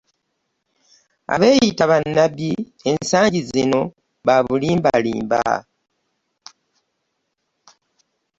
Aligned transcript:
abeeyita 1.33 1.83
ba 1.91 1.97
nabbi 2.15 2.49
ensangi 2.89 3.39
zino 3.51 3.79
ba 4.25 4.35
bulimbalimba. 4.45 5.43